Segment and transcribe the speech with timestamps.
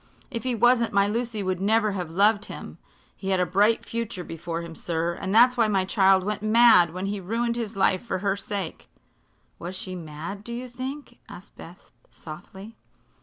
[0.31, 2.79] "If he wasn't my Lucy would never have loved him.
[3.15, 6.91] He had a bright future before him, sir, and that's why my child went mad
[6.91, 8.89] when he ruined his life for her sake."
[9.59, 12.75] "Was she mad, do you think?" asked Beth, softly.